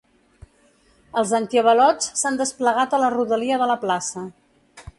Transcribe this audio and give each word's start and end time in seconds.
Els 1.21 1.33
antiavalots 1.41 2.09
s’han 2.21 2.39
desplegat 2.41 2.95
a 2.95 3.01
la 3.05 3.13
rodalia 3.17 3.61
de 3.65 3.69
la 3.73 3.77
plaça. 3.87 4.25